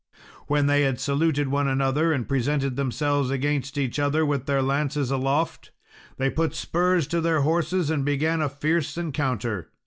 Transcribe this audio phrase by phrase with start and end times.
[0.47, 5.11] When they had saluted one another, and presented themselves against each other with their lances
[5.11, 5.69] aloft,
[6.17, 9.69] they put spurs to their horses and began a fierce encounter.